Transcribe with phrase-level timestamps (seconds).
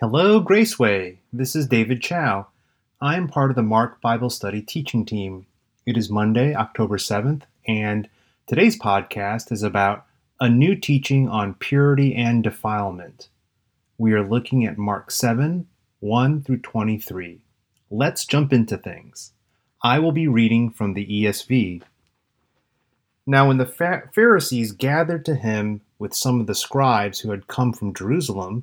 [0.00, 1.16] Hello, Graceway.
[1.32, 2.46] This is David Chow.
[3.00, 5.46] I am part of the Mark Bible Study teaching team.
[5.86, 8.08] It is Monday, October 7th, and
[8.46, 10.06] today's podcast is about
[10.38, 13.28] a new teaching on purity and defilement.
[13.98, 15.66] We are looking at Mark 7
[15.98, 17.40] 1 through 23.
[17.90, 19.32] Let's jump into things.
[19.82, 21.82] I will be reading from the ESV.
[23.26, 27.72] Now, when the Pharisees gathered to him with some of the scribes who had come
[27.72, 28.62] from Jerusalem,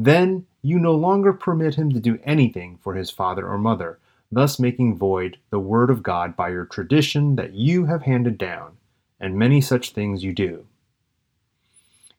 [0.00, 3.98] then you no longer permit him to do anything for his father or mother,
[4.30, 8.76] thus making void the word of God by your tradition that you have handed down,
[9.18, 10.66] and many such things you do.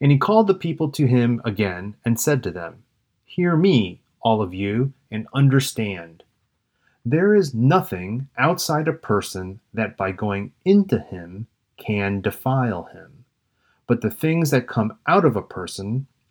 [0.02, 2.84] And he called the people to him again and said to them,
[3.24, 6.24] Hear me, all of you, and understand.
[7.06, 11.48] There is nothing outside a person that by going into him
[11.78, 13.24] can defile him,
[13.88, 16.08] but the things that come out of a person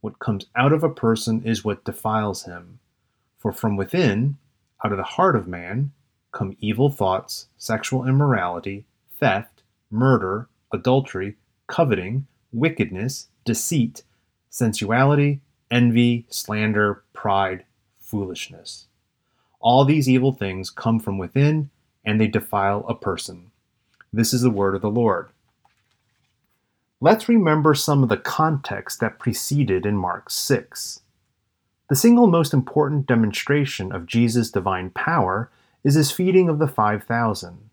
[0.00, 2.78] what comes out of a person is what defiles him.
[3.38, 4.36] For from within,
[4.84, 5.92] out of the heart of man,
[6.32, 8.84] come evil thoughts, sexual immorality,
[9.18, 14.02] theft, murder, adultery, coveting, wickedness, deceit,
[14.48, 15.40] sensuality,
[15.70, 17.64] envy, slander, pride,
[18.00, 18.86] foolishness.
[19.60, 21.70] All these evil things come from within,
[22.04, 23.50] and they defile a person.
[24.12, 25.28] This is the word of the Lord.
[27.02, 31.00] Let's remember some of the context that preceded in Mark 6.
[31.88, 35.50] The single most important demonstration of Jesus' divine power
[35.82, 37.70] is his feeding of the 5,000.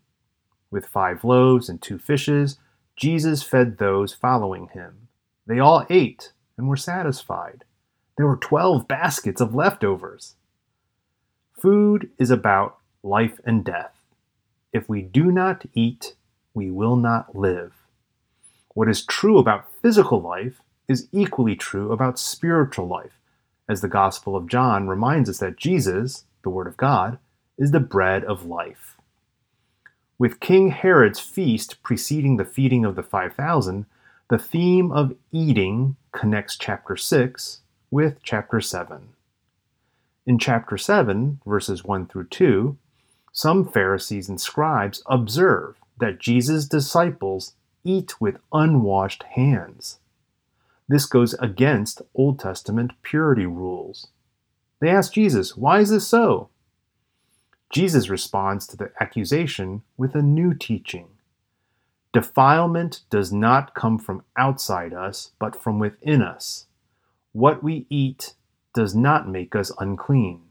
[0.70, 2.56] With five loaves and two fishes,
[2.96, 5.08] Jesus fed those following him.
[5.46, 7.64] They all ate and were satisfied.
[8.16, 10.36] There were 12 baskets of leftovers.
[11.52, 13.94] Food is about life and death.
[14.72, 16.14] If we do not eat,
[16.54, 17.77] we will not live.
[18.78, 23.18] What is true about physical life is equally true about spiritual life,
[23.68, 27.18] as the Gospel of John reminds us that Jesus, the Word of God,
[27.58, 28.96] is the bread of life.
[30.16, 33.86] With King Herod's feast preceding the feeding of the 5,000,
[34.30, 39.08] the theme of eating connects chapter 6 with chapter 7.
[40.24, 42.78] In chapter 7, verses 1 through 2,
[43.32, 47.54] some Pharisees and scribes observe that Jesus' disciples
[47.88, 49.98] eat with unwashed hands.
[50.88, 54.08] This goes against Old Testament purity rules.
[54.80, 56.50] They ask Jesus, Why is this so?
[57.70, 61.08] Jesus responds to the accusation with a new teaching.
[62.12, 66.66] Defilement does not come from outside us, but from within us.
[67.32, 68.34] What we eat
[68.74, 70.42] does not make us unclean.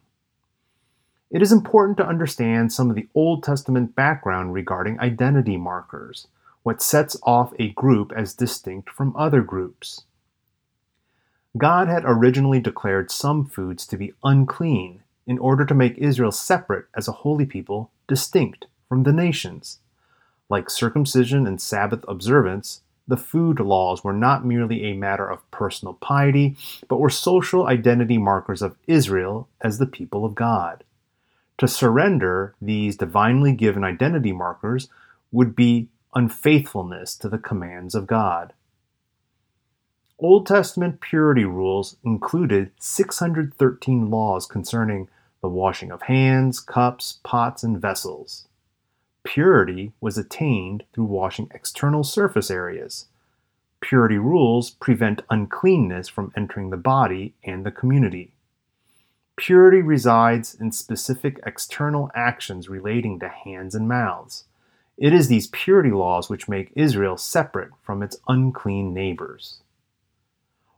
[1.29, 6.27] It is important to understand some of the Old Testament background regarding identity markers
[6.67, 10.01] what sets off a group as distinct from other groups.
[11.57, 16.87] God had originally declared some foods to be unclean in order to make Israel separate
[16.93, 19.79] as a holy people, distinct from the nations.
[20.49, 25.93] Like circumcision and Sabbath observance, the food laws were not merely a matter of personal
[25.93, 26.57] piety,
[26.89, 30.83] but were social identity markers of Israel as the people of God.
[31.59, 34.89] To surrender these divinely given identity markers
[35.31, 35.87] would be
[36.17, 38.53] unfaithfulness to the commands of God.
[40.17, 45.09] Old Testament purity rules included 613 laws concerning
[45.43, 48.47] the washing of hands, cups, pots, and vessels.
[49.23, 53.05] Purity was attained through washing external surface areas.
[53.79, 58.33] Purity rules prevent uncleanness from entering the body and the community.
[59.35, 64.45] Purity resides in specific external actions relating to hands and mouths.
[64.97, 69.61] It is these purity laws which make Israel separate from its unclean neighbors.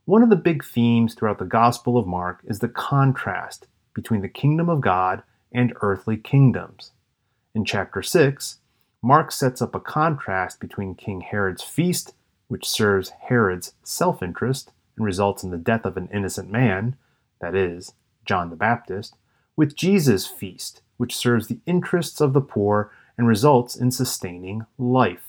[0.04, 4.28] One of the big themes throughout the Gospel of Mark is the contrast between the
[4.28, 5.24] kingdom of God
[5.54, 6.92] and earthly kingdoms.
[7.56, 8.58] In chapter 6,
[9.02, 12.14] Mark sets up a contrast between King Herod's feast,
[12.50, 16.98] which serves Herod's self interest and results in the death of an innocent man,
[17.40, 17.94] that is,
[18.26, 19.16] John the Baptist,
[19.56, 25.26] with Jesus' feast, which serves the interests of the poor and results in sustaining life.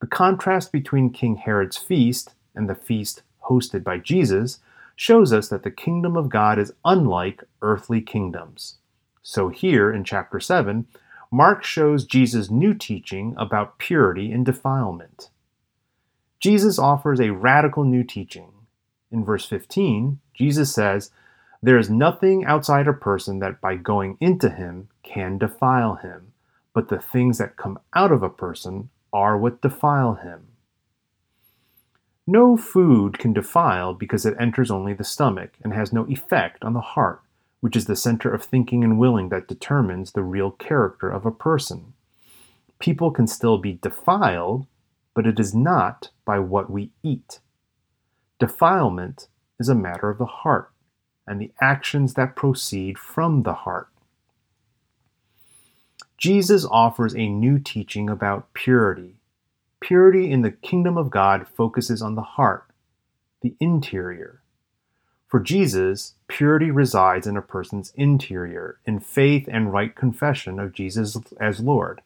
[0.00, 4.60] The contrast between King Herod's feast and the feast hosted by Jesus
[4.94, 8.76] shows us that the kingdom of God is unlike earthly kingdoms.
[9.20, 10.86] So, here in chapter 7,
[11.32, 15.30] Mark shows Jesus' new teaching about purity and defilement.
[16.38, 18.52] Jesus offers a radical new teaching.
[19.10, 21.10] In verse 15, Jesus says,
[21.60, 26.32] There is nothing outside a person that by going into him can defile him,
[26.76, 30.48] but the things that come out of a person are what defile him.
[32.26, 36.74] No food can defile because it enters only the stomach and has no effect on
[36.74, 37.22] the heart,
[37.60, 41.30] which is the center of thinking and willing that determines the real character of a
[41.30, 41.94] person.
[42.78, 44.66] People can still be defiled,
[45.14, 47.40] but it is not by what we eat.
[48.38, 49.28] Defilement
[49.58, 50.72] is a matter of the heart
[51.26, 53.88] and the actions that proceed from the heart.
[56.18, 59.16] Jesus offers a new teaching about purity
[59.80, 62.64] Purity in the kingdom of God focuses on the heart,
[63.42, 64.40] the interior.
[65.28, 71.16] For Jesus, purity resides in a person's interior, in faith and right confession of Jesus
[71.38, 72.00] as Lord.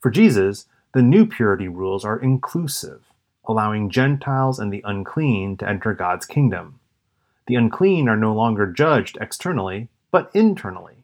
[0.00, 3.02] For Jesus, the new purity rules are inclusive,
[3.44, 6.78] allowing Gentiles and the unclean to enter God's kingdom.
[7.46, 11.01] The unclean are no longer judged externally, but internally.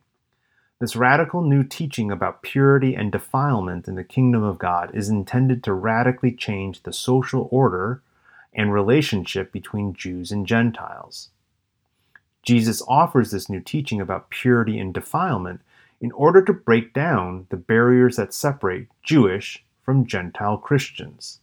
[0.81, 5.65] This radical new teaching about purity and defilement in the kingdom of God is intended
[5.65, 8.01] to radically change the social order
[8.55, 11.31] and relationship between Jews and Gentiles.
[12.45, 15.63] Jesus offers this new teaching about purity and defilement
[16.01, 21.41] in order to break down the barriers that separate Jewish from Gentile Christians.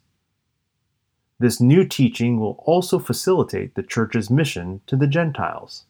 [1.39, 5.83] This new teaching will also facilitate the church's mission to the Gentiles.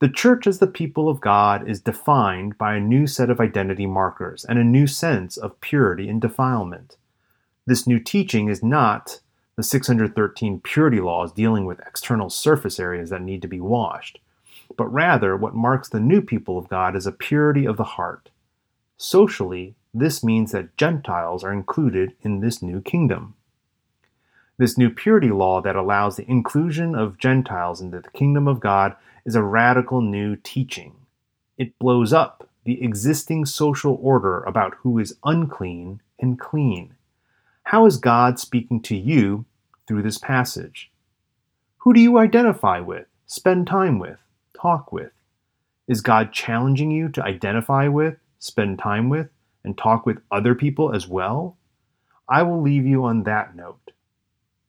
[0.00, 3.84] The church as the people of God is defined by a new set of identity
[3.84, 6.96] markers and a new sense of purity and defilement.
[7.66, 9.20] This new teaching is not
[9.56, 14.20] the 613 purity laws dealing with external surface areas that need to be washed,
[14.74, 18.30] but rather what marks the new people of God is a purity of the heart.
[18.96, 23.34] Socially, this means that Gentiles are included in this new kingdom.
[24.60, 28.94] This new purity law that allows the inclusion of Gentiles into the kingdom of God
[29.24, 30.96] is a radical new teaching.
[31.56, 36.94] It blows up the existing social order about who is unclean and clean.
[37.62, 39.46] How is God speaking to you
[39.88, 40.92] through this passage?
[41.78, 44.18] Who do you identify with, spend time with,
[44.60, 45.12] talk with?
[45.88, 49.30] Is God challenging you to identify with, spend time with,
[49.64, 51.56] and talk with other people as well?
[52.28, 53.92] I will leave you on that note.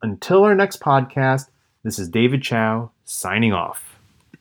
[0.04, 1.50] Until our next podcast,
[1.84, 4.00] this is David Chow signing off.